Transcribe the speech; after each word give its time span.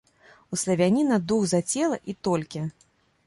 У 0.55 0.57
славяніна 0.61 1.19
дух 1.31 1.43
за 1.51 1.61
цела, 1.73 1.99
і 2.13 2.15
толькі. 2.29 2.65